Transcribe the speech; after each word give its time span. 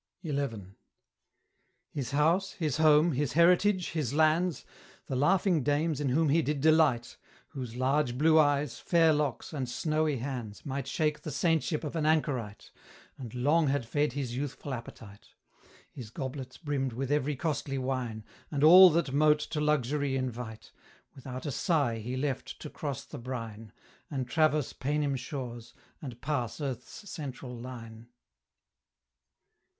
XI. 0.25 0.63
His 1.91 2.09
house, 2.09 2.53
his 2.53 2.77
home, 2.77 3.11
his 3.11 3.33
heritage, 3.33 3.89
his 3.91 4.15
lands, 4.15 4.65
The 5.05 5.15
laughing 5.15 5.61
dames 5.61 6.01
in 6.01 6.09
whom 6.09 6.29
he 6.29 6.41
did 6.41 6.59
delight, 6.59 7.17
Whose 7.49 7.75
large 7.75 8.17
blue 8.17 8.39
eyes, 8.39 8.79
fair 8.79 9.13
locks, 9.13 9.53
and 9.53 9.69
snowy 9.69 10.17
hands, 10.17 10.65
Might 10.65 10.87
shake 10.87 11.21
the 11.21 11.29
saintship 11.29 11.83
of 11.83 11.95
an 11.95 12.07
anchorite, 12.07 12.71
And 13.19 13.31
long 13.35 13.67
had 13.67 13.85
fed 13.87 14.13
his 14.13 14.35
youthful 14.35 14.73
appetite; 14.73 15.27
His 15.91 16.09
goblets 16.09 16.57
brimmed 16.57 16.93
with 16.93 17.11
every 17.11 17.35
costly 17.35 17.77
wine, 17.77 18.23
And 18.49 18.63
all 18.63 18.89
that 18.89 19.13
mote 19.13 19.41
to 19.51 19.61
luxury 19.61 20.15
invite, 20.15 20.71
Without 21.13 21.45
a 21.45 21.51
sigh 21.51 21.99
he 21.99 22.17
left 22.17 22.59
to 22.61 22.71
cross 22.71 23.05
the 23.05 23.19
brine, 23.19 23.71
And 24.09 24.27
traverse 24.27 24.73
Paynim 24.73 25.15
shores, 25.15 25.75
and 26.01 26.19
pass 26.21 26.59
earth's 26.59 27.07
central 27.07 27.55
line. 27.55 28.07